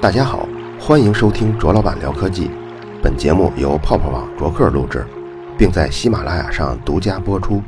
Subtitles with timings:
[0.00, 0.48] 大家好，
[0.80, 2.50] 欢迎收听卓老板聊科技。
[3.02, 5.04] 本节目由泡泡网卓克录制，
[5.58, 7.62] 并在喜马拉雅上独家播出。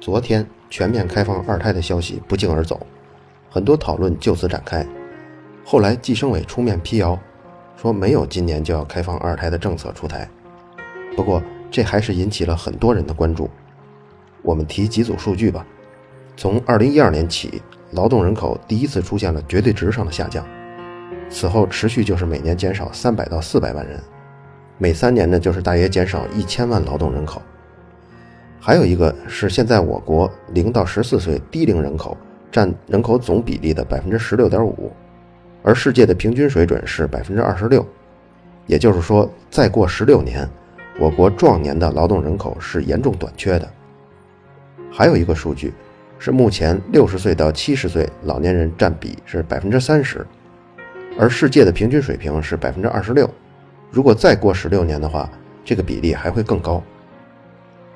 [0.00, 2.84] 昨天全面开放二胎的消息不胫而走，
[3.48, 4.84] 很多讨论就此展开。
[5.64, 7.16] 后来计生委出面辟谣，
[7.76, 10.28] 说没有今年就要开放二胎的政策出台。
[11.14, 13.48] 不过这还是引起了很多人的关注。
[14.46, 15.66] 我们提几组数据吧。
[16.36, 20.46] 从2012年起，劳动人口第一次出现了绝对值上的下降，
[21.28, 24.00] 此后持续就是每年减少300到400万人，
[24.78, 27.42] 每三年呢就是大约减少1000万劳动人口。
[28.60, 32.16] 还有一个是，现在我国零到十四岁低龄人口
[32.52, 34.92] 占人口总比例的百分之十六点五，
[35.64, 37.84] 而世界的平均水准是百分之二十六。
[38.66, 40.48] 也就是说，再过十六年，
[40.98, 43.68] 我国壮年的劳动人口是严重短缺的。
[44.96, 45.74] 还有一个数据
[46.18, 50.26] 是，目前六十岁到七十岁老年人占比是百分之三十，
[51.18, 53.28] 而世界的平均水平是百分之二十六。
[53.90, 55.30] 如果再过十六年的话，
[55.62, 56.82] 这个比例还会更高。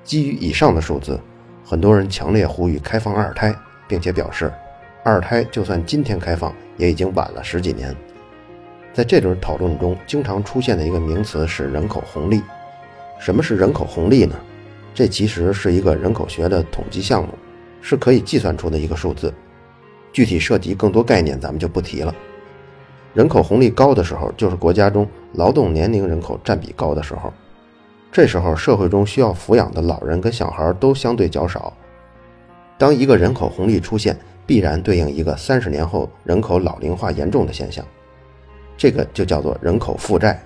[0.04, 1.18] 基于以上的数字，
[1.64, 3.54] 很多人强烈呼吁开放二胎，
[3.88, 4.52] 并且表示，
[5.02, 7.96] 二胎就算今天开放，也已经晚了十几年。
[8.92, 12.42] 在这轮讨论中，经常出现的一个名词是人口红利。
[13.18, 14.36] 什么是人口红利呢？
[14.92, 17.28] 这其实是一个人口学的统计项目，
[17.80, 19.32] 是可以计算出的一个数字。
[20.12, 22.14] 具体涉及更多概念，咱们就不提了。
[23.14, 27.32] 人口红利高的时候，就是国家中劳动年龄人口占比高的时候。
[28.12, 31.72] 这时候，社会中需要抚养的老人跟小孩都相对较少。
[32.76, 37.84] 当一个人口红利出现，必然对应一个三十年后人口老龄化严重的现象，
[38.76, 40.42] 这个就叫做人口负债。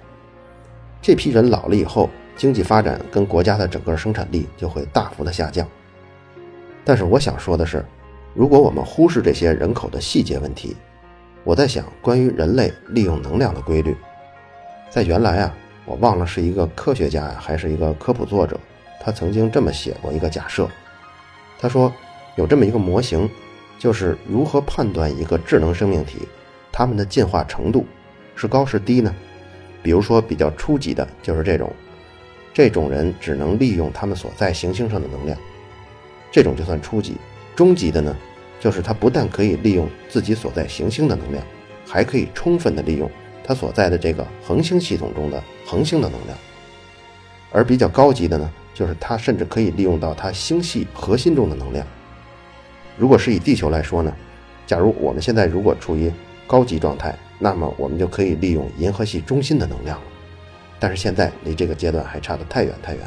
[1.00, 5.66] 这批人老了以后，经济发展跟国家的整个生产力就会大幅的下降。
[6.84, 7.84] 但是我想说的是，
[8.34, 10.76] 如果我们忽视这些人口的细节问题，
[11.44, 13.96] 我在想关于人类利用能量的规律，
[14.90, 15.54] 在原来啊。
[15.86, 18.58] 我忘了是一个科学家呀，还是一个科普作者，
[19.02, 20.66] 他曾经这么写过一个假设。
[21.58, 21.92] 他说
[22.36, 23.28] 有这么一个模型，
[23.78, 26.26] 就是如何判断一个智能生命体，
[26.72, 27.84] 它们的进化程度
[28.34, 29.14] 是高是低呢？
[29.82, 31.70] 比如说比较初级的，就是这种，
[32.54, 35.36] 这种人只能利用他们所在行星上的能量，
[36.30, 37.16] 这种就算初级。
[37.56, 38.16] 中级的呢，
[38.60, 41.44] 就是他不但可以利用自己所在行星的能量，
[41.84, 43.10] 还可以充分的利用。
[43.46, 46.38] 他所在的这个恒星系统中的恒星的能量，
[47.50, 51.86] 而比较高级的呢，就是他甚至可以利用到他星系核心中的能量。
[52.96, 54.14] 如果是以地球来说呢，
[54.66, 56.10] 假如我们现在如果处于
[56.46, 60.06] 高级状态，那么我们就可以利用银河系中心的能量了。
[60.84, 63.02] 但是现在离这个阶段还差得太远太远。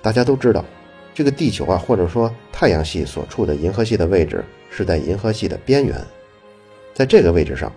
[0.00, 0.64] 大家都知道，
[1.12, 6.00] 这个地球啊，或者说太阳系所处的银河系的位置是在银河系的边缘，
[6.94, 7.72] 在这个位置上。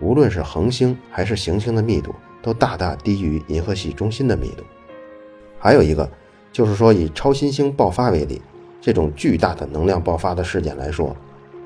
[0.00, 2.12] 无论是恒星还是行星的密度，
[2.42, 4.64] 都大大低于银河系中心的密度。
[5.56, 6.10] 还有一个，
[6.50, 8.42] 就是说以超新星爆发为例，
[8.80, 11.16] 这种巨大的能量爆发的事件来说，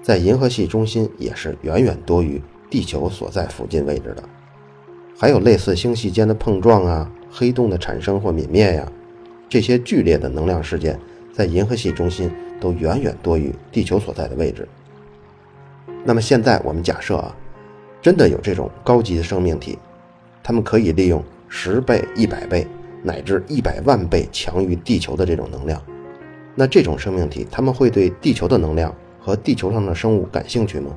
[0.02, 4.22] 在银河系中心也是远远多于地球所在附近位置的。
[5.18, 8.86] 还有类似星系间的碰撞啊、黑洞的产生或泯灭呀，
[9.48, 10.96] 这些剧烈的能量事件，
[11.32, 12.30] 在银河系中心
[12.60, 14.68] 都远远多于地球所在的位置。
[16.04, 17.34] 那么现在我们假设啊。
[18.00, 19.76] 真的有这种高级的生命体，
[20.40, 22.64] 他们可以利用十倍、一百倍
[23.02, 25.82] 乃至一百万倍强于地球的这种能量。
[26.54, 30.96] 那这种生命体，他们会对地球的能量和地球上的生物感兴趣吗？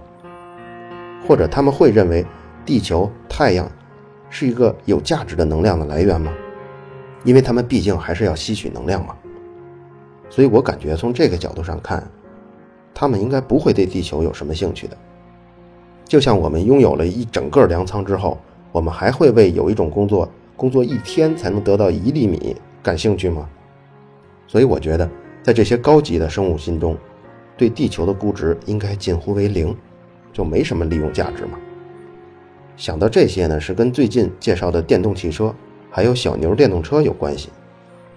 [1.28, 2.24] 或者他们会认为
[2.64, 3.70] 地球、太阳
[4.32, 6.34] 是一个有价值的能量的来源吗？
[7.24, 9.16] 因为他们毕竟还是要吸取能量嘛。
[10.28, 12.10] 所以我感觉从这个角度上看，
[12.94, 14.98] 他们应该不会对地球有什么兴趣的。
[16.06, 18.40] 就像我们拥有了一整个粮仓之后，
[18.72, 23.48] 我们还会为有一种工作工作一天才能得到一粒米感兴趣吗？
[24.48, 25.10] 所以我觉得，
[25.44, 26.98] 在这些高级的生物心中，
[27.58, 29.76] 对地球的估值应该近乎为零，
[30.34, 31.60] 就没什么利用价值嘛。
[32.82, 35.54] 想到这些呢，是跟最近介绍的电动汽车
[35.92, 37.50] 还有小牛电动车有关系。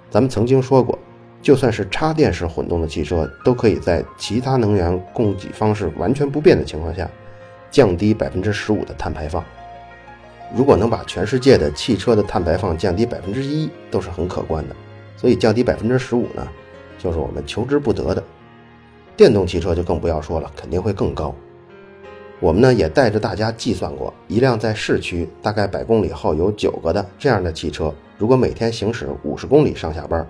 [0.09, 0.99] 咱们曾经说过，
[1.43, 7.07] 就算是插电式混动的汽车，都可以在其他能源供给方式完全不变的情况下。
[7.71, 9.45] 降低百分之十五的碳排放，
[10.57, 14.75] 如果能把全世界的汽车的碳排放降低百分之一，都是很可观的。
[15.15, 16.49] 所以降低百分之十五呢，
[16.99, 18.25] 就是我们求之不得的。
[19.15, 21.35] 电动汽车就更不要说了，肯定会更高。
[22.41, 30.27] 我们呢也带着大家计算过，一辆在市区大概百公里后有九个的这样的汽车，如果每天行驶五十公里上下班，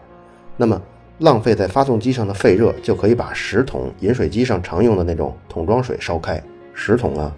[0.56, 0.80] 那么
[1.18, 6.42] 浪费在发动机上的废热就可以把十桶饮水机上常用的那种桶装水烧开，
[6.72, 7.34] 十桶啊！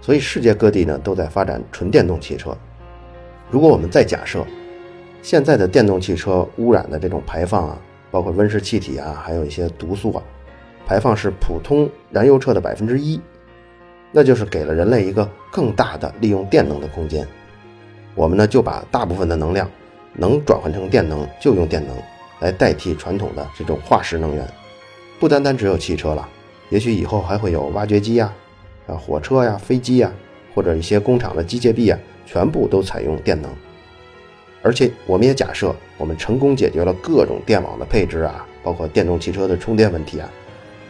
[0.00, 2.56] 所以世界各地呢都在发展纯电动汽车。
[3.50, 4.44] 如果我们再假设，
[5.22, 7.78] 现在的电动汽车污染的这种排放啊，
[8.10, 10.22] 包括温室气体啊，还有一些毒素啊，
[10.86, 13.18] 排放是普通燃油车的百分之一，
[14.16, 17.26] 那就是给了人类一个更大的利用电能的空间。
[18.14, 19.68] 我们呢就把大部分的能量
[20.12, 21.94] 能转换成电能就用电能。
[22.40, 24.46] 来代替传统的这种化石能源，
[25.18, 26.28] 不单单只有汽车了，
[26.68, 28.30] 也许以后还会有挖掘机呀、
[28.86, 30.12] 啊火车呀、飞机呀，
[30.54, 33.50] 或者一些工厂的机械臂啊，全部都采用电能。
[34.62, 40.28] 而且我们也假设，我们成功解决了各种电网的配置啊，包括电动汽车的充电问题啊，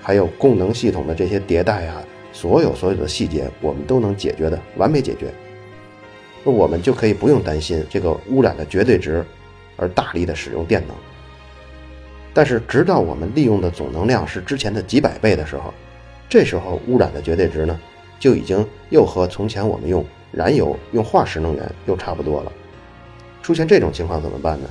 [0.02, 2.02] 还有供能系统的这些迭代啊，
[2.34, 5.32] 所有所有的细节我们都能解决的完美解决，
[6.44, 9.24] 那我们就可以不用担心这个污染的绝对值，
[9.76, 10.94] 而大力的使用电能。
[12.34, 15.72] 但是，直到我们利用的总能量是之前的几百倍的时候，
[16.28, 17.80] 这时候污染的绝对值呢，
[18.18, 22.52] 就已经又和从前我们用燃油、用化石能源又差不多了。
[23.40, 24.68] 出现这种情况怎么办呢？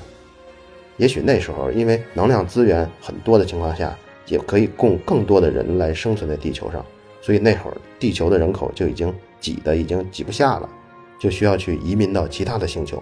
[0.97, 6.85] 也许那时候因为能量资源很多的情况下，也可以供更多的人来生存在地球上，
[7.23, 10.69] 所以那会儿地球的人口就已经挤得已经挤不下了，
[11.17, 13.01] 就需要去移民到其他的星球。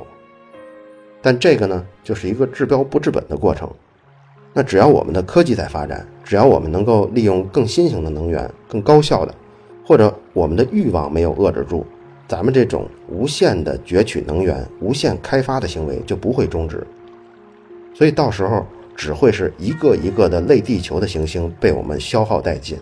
[1.23, 3.67] 但这个呢，就是一个治标不治本的过程。
[4.53, 9.33] 那只要我们的科技在发展，只要我们能够利用更新型的能源、更高效的，
[9.83, 11.83] 或者我们的欲望没有遏制住，
[12.27, 16.85] 咱们这种无限的攫取能源、无限开发的行为就不会终止。
[17.95, 18.63] 所以到时候
[18.95, 22.77] 只会是一个一个的类地球的行星被我们消耗殆尽。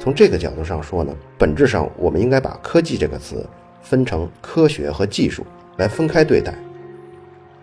[0.00, 3.46] 从这个角度上说呢，本质上我们应该把科技这个词
[3.82, 5.44] 分成科学和技术
[5.76, 6.54] 来分开对待。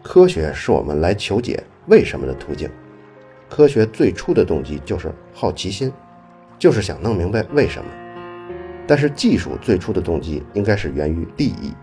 [0.04, 2.69] 科学是我们来求解为什么的途径。
[3.50, 5.92] 科学最初的动机就是好奇心，
[6.60, 7.89] 就是想弄明白为什么。
[8.86, 11.74] 但是技术最初的动机应该是源于利益，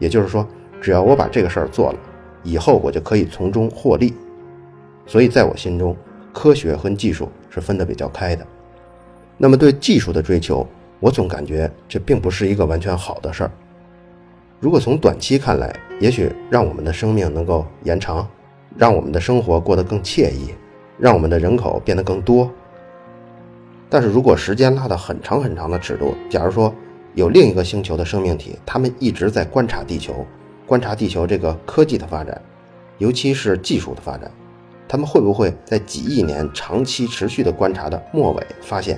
[0.00, 0.44] 也就是说，
[0.80, 1.98] 只要我把这个事儿做了，
[2.42, 4.12] 以后我就可以从中获利。
[5.06, 5.96] 所以在我心中，
[6.32, 8.44] 科学和技术是分得比较开的。
[9.36, 10.66] 那么对技术的追求，
[11.00, 13.50] 我总感觉这并不是一个完全好的事儿。
[14.60, 18.28] 如果从短期看来，也许让我们的生命能够延长，
[18.76, 20.54] 让我们的生活过得更惬意。
[20.96, 22.48] 让我们的人口变得更多，
[23.90, 26.72] 但是如果时间拉到很长很长的尺度，假如说
[27.14, 30.24] 有另一个星球的生命体，他们一直在观察地球，
[30.64, 32.40] 观察地球这个科技的发展，
[32.98, 34.30] 尤其是技术的发展，
[34.86, 38.96] 他们会不会在几亿年长期持续的观察的末尾发现，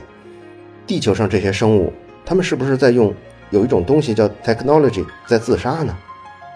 [0.87, 1.93] 地球上这些生物，
[2.25, 3.13] 他们是不是在用
[3.51, 5.97] 有一种东西叫 technology 在自杀呢？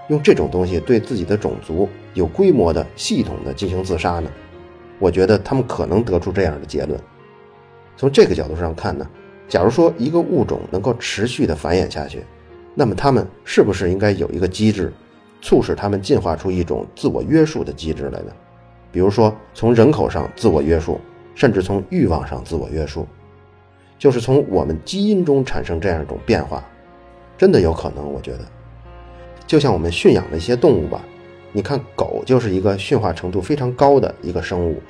[0.08, 4.30] 用这种东西对自己的种族有规模的、系统的进行自杀呢？
[4.98, 6.98] 我觉得他们可能得出这样的结论。
[7.96, 9.06] 从这个角度上看呢，
[9.48, 12.24] 假如说一个物种能够持续的繁衍下去，
[12.74, 14.92] 那么他们是不是应该有一个机制，
[15.40, 18.32] 促使他们进化出一种自我约束的机制来呢？
[18.92, 21.00] 比如说从人口上自我约束，
[21.34, 23.06] 甚至从欲望上自我约束，
[24.00, 26.64] 就是从我们基因中产生这样一种变化，
[27.36, 28.10] 真的有可能。
[28.10, 28.40] 我觉得，
[29.46, 31.02] 就像我们驯养的一些动物吧。
[31.52, 34.80] 你看，狗就是一个驯化程度非常高的一个生物。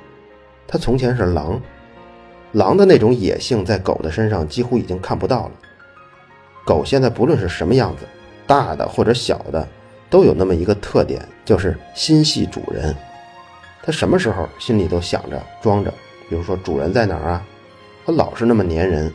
[0.65, 1.59] 它从前是狼，
[2.53, 5.51] 狼的那种野性在狗的身上几乎已经看不到了。
[6.65, 8.05] 狗现在不论是什么样子，
[8.47, 9.67] 大的或者小的，
[10.09, 12.95] 都有那么一个特点，就是心系主人。
[13.83, 15.93] 它什么时候心里都想着装着，
[16.29, 17.45] 比如说主人在哪儿啊？
[18.11, 19.11] 老是那么粘人。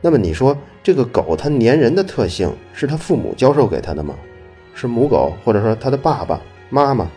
[0.00, 4.14] 那么你说这个狗它粘人的特性是它父母教授给它的吗？
[4.74, 7.08] 是母狗，或者说它的爸爸妈妈，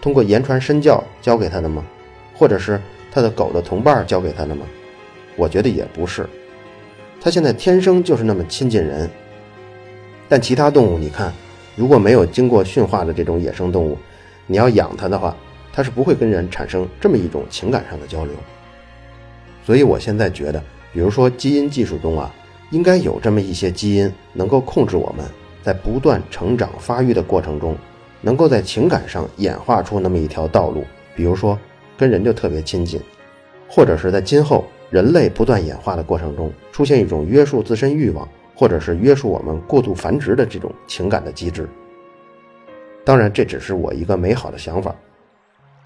[0.00, 1.84] 通过言传身教教给它的吗？
[2.34, 4.64] 或者是它的狗的同伴教给它的吗？
[5.34, 6.28] 我觉得也不是，
[7.20, 9.10] 它现在天生就是那么亲近人。
[10.28, 11.32] 但其他动物，你看，
[11.74, 13.98] 如果没有经过驯化的这种野生动物，
[14.46, 15.34] 你要养它的话，
[15.72, 18.34] 它是不会跟人产生这么一种情感上的交流。
[19.66, 22.32] 所以我现在觉得，比如说基因技术中啊，
[22.70, 25.26] 应该有这么一些基因能够控制我们。
[25.60, 27.76] 在不断成长发育的过程中，
[28.20, 30.84] 能够在情感上演化出那么一条道路，
[31.16, 31.58] 比如说
[31.98, 33.00] 跟人就特别亲近，
[33.68, 41.68] 或者是在今后人类不断演化的过程中出现一种约束自身欲望，或者是约束我们过度繁殖的这种情感的机制。
[43.04, 44.94] 当然，这只是我一个美好的想法。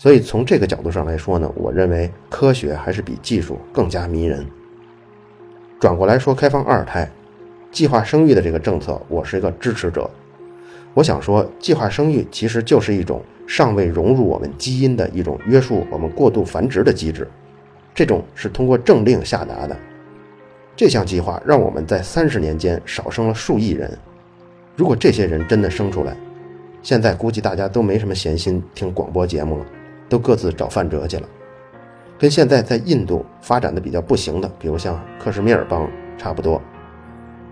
[0.00, 4.46] 所以从这个角度上来说呢，我认为科学还是比技术更加迷人。
[5.78, 7.06] 转过来说，开放二胎。
[7.70, 10.08] 计划生育的这个政策，我是一个支持者。
[10.94, 17.28] 我想说，计划生育其实就是一种尚未融入我们基因的一种约束我们过度繁殖的机制，
[17.94, 19.76] 这种是通过政令下达的。
[20.74, 23.94] 这项计划让我们在三十年间少生了数亿人。
[24.76, 26.16] 如果这些人真的生出来，
[26.82, 29.66] 现在估计大家都没什么闲心听广播节目了，
[30.10, 31.28] 都各自找范哲去了。
[32.18, 36.60] 跟现在在印度发展的比较不行的，比如像克什米尔邦差不多，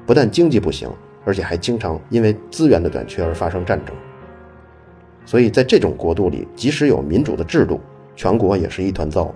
[0.04, 0.90] 不但经济不行，
[1.24, 3.96] 而且还经常因为资源的短缺而发生战争。
[5.24, 7.80] 所以在这种国度里，即使有民主的制度，
[8.14, 9.34] 全国也是一团糟。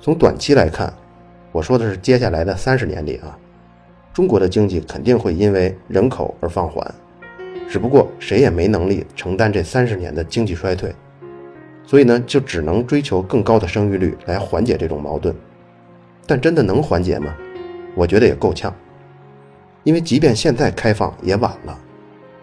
[0.00, 0.92] 从短期来看。
[1.54, 3.38] 我说的是接下来的三十年里啊，
[4.10, 6.82] 中国的经济肯定会因为人口而放缓，
[7.68, 10.90] 只不过谁也没能力承担这三十年的经济衰退，
[11.84, 15.34] 所以呢，就只能追求更高的生育率来缓解这种矛盾。
[16.26, 17.34] 但真的能缓解吗？
[17.94, 18.74] 我觉得也够呛，
[19.82, 21.78] 因为即便现在开放也晚了，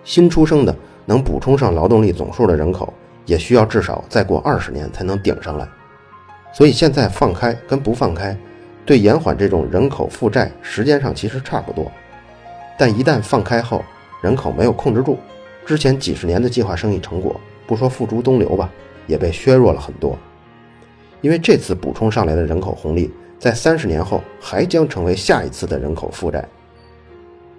[0.03, 2.93] 新出生的能补充上劳动力总数的人口，
[3.25, 5.67] 也需要至少再过二十年才能顶上来，
[6.53, 8.37] 所以现在放开跟不放开。
[8.85, 11.91] 对延缓这种人口负债，时间上其实差不多，
[12.77, 13.83] 但一旦放开后，
[14.21, 15.17] 人口没有控制住，
[15.65, 18.69] 之前几十年的计划生育成果，不说付诸东流吧，
[19.09, 20.17] 也被削弱了很多。
[21.19, 26.47] 因为这次补充上来的人口红利，在三十年后还将成为下一次的人口负债。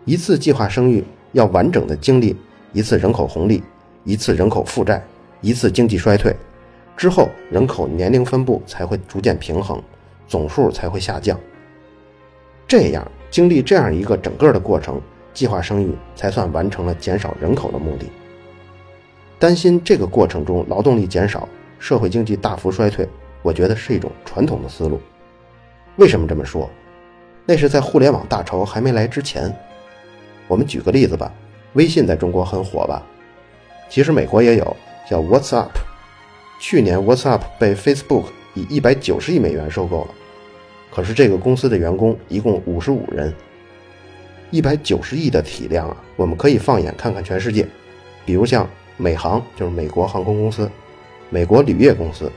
[0.07, 2.35] 一次计划生育要完整的经历
[2.73, 3.63] 一次人口红利，
[4.05, 5.05] 一次人口负债，
[5.43, 6.35] 一次经济衰退，
[6.97, 9.79] 之后人口年龄分布才会逐渐平衡。
[10.27, 11.37] 总数才会下降。
[12.69, 15.01] 这样经历这样一个整个的过程，
[15.35, 18.07] 计划生育才算完成了减少人口的目的。
[19.41, 23.09] 担心这个过程中劳动力减少，社会经济大幅衰退，
[23.41, 25.01] 我觉得是一种传统的思路。
[25.97, 26.71] 为什么这么说？
[27.47, 29.51] 那是在互联网大潮还没来之前。
[30.47, 31.33] 我们举个例子吧，
[31.73, 33.03] 微信在中国很火吧？
[33.89, 34.77] 其实美国也有，
[35.09, 35.71] 叫 WhatsApp。
[36.61, 40.11] 去年 WhatsApp 被 Facebook 以一百九十亿美元收购了。
[40.91, 43.33] 可是这个公司的员工一共五十五人，
[44.51, 45.97] 一百九十亿的体量啊！
[46.17, 47.67] 我们可以放眼看看全世界，
[48.27, 48.69] 比如像
[49.01, 50.67] 美航，就是美国航空公司；
[51.31, 52.31] 美国铝业公司、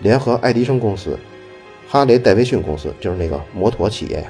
[0.00, 1.18] 联合爱迪生公司、
[1.88, 4.22] 哈雷戴维逊公司，就是那个摩托企业。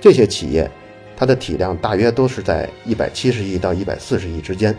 [0.00, 0.70] 这些企业，
[1.14, 4.74] 它的体量大约都是在一百七十亿到一百四十亿之间。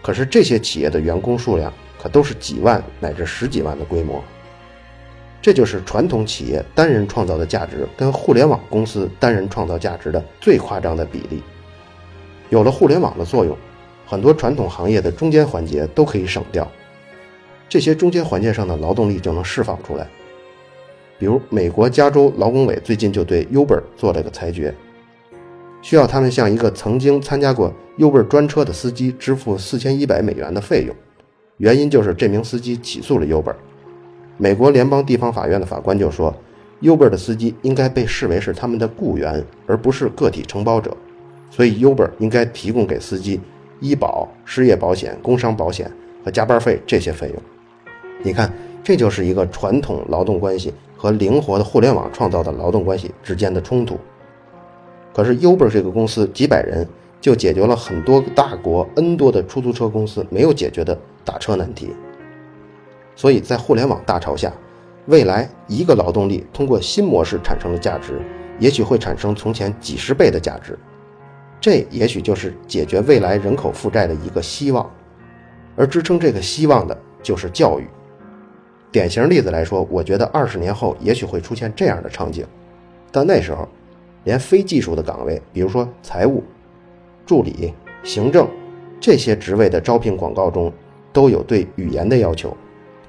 [0.00, 4.22] 可是这些企业的员工数量可都是几万乃至十几万的规模。
[5.40, 11.42] 这就是传统企业单人创造的价值跟互联网公司单人创造价值的最夸张的比例。
[12.48, 13.56] 有了互联网的作用，
[14.06, 16.70] 很多传统行业的中间环节都可以省掉，
[17.68, 20.06] 这些中间环节上的劳动力就能释放出来。
[21.18, 24.74] 比如，美国加州劳工委最近就对 Uber 做了个裁决，
[25.80, 30.94] 需要他们向一个曾经参加过 Uber 专车的司机支付四千一百美元的费用，
[31.58, 33.54] 原因就是这名司机起诉了 Uber。
[34.36, 36.34] 美国联邦地方法院的法官就说
[36.80, 40.96] ，Uber 的司机应该被视为是他们的雇员，而不是个体承包者，
[41.50, 43.40] 所以 Uber 应该提供给司机
[43.82, 45.90] 医保、失业保险、工伤保险
[46.24, 47.42] 和加班费这些费用。
[48.22, 48.50] 你看，
[48.84, 53.98] 这就是一个传统劳动关系和灵活的互联网创造的劳动关系之间的冲突。
[55.12, 56.88] 可是 Uber 这个公司几百人
[57.20, 61.90] 就解决了很多大国 N 多的出租车公司没有解决的打车难题。
[63.16, 64.52] 所以在互联网大潮下，
[65.06, 68.22] 未来一个劳动力通过新模式产生的价值，
[68.60, 70.78] 也许会产生从前几十倍的价值。
[71.62, 74.90] 这也许就是解决未来人口负债的一个希望，
[75.76, 77.86] 而支撑这个希望的就是教育。
[78.90, 82.44] 典型例子来说，我觉得二十年后也许会出现这样的场景，
[83.12, 83.68] 但那时候，
[84.24, 86.42] 连非技术的岗位，比如说财务、
[87.24, 88.48] 助理、行政
[89.00, 90.72] 这些职位的招聘广告中，
[91.12, 92.56] 都有对语言的要求。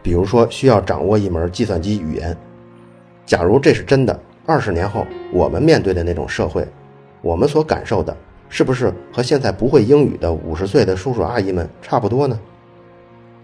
[0.03, 2.37] 比如说，需要掌握一门计算机语言。
[3.25, 6.67] 假如这是真的，二十年后我们面对的那种社会，
[7.23, 8.15] 我们所感受的，
[8.55, 12.39] 是不是和现在不会英语的五十岁的叔叔阿姨们差不多呢？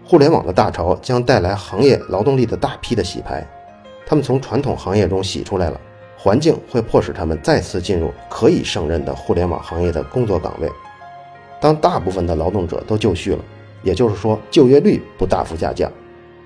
[0.04, 3.44] 互联网的大潮将带来行业劳动力的大批的洗牌，
[4.06, 5.80] 他们从传统行业中洗出来了，
[6.16, 10.70] 环境会迫使他们再次进入可以胜任的互联网行业的工作岗位。
[11.60, 13.44] 当大部分的劳动者都就绪了，
[13.82, 15.90] 也就是说就业率不大幅下降。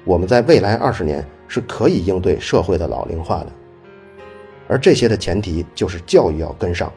[0.04, 3.48] 我们在未来二十年是可以应对社会的老龄化的，
[4.66, 6.90] 而这些的前提就是教育要跟上，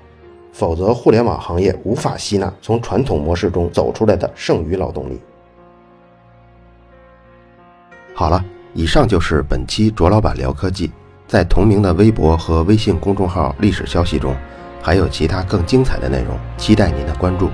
[0.57, 5.21] 否则互联网行业无法吸纳从传统模式中走出来的剩余劳动力。
[8.15, 10.91] 好了，以上就是本期卓老板聊科技，
[11.27, 14.35] 在同名的微博和微信公众号历史消息中，
[14.81, 17.51] 还有其他更精彩的内容，期待您的关注。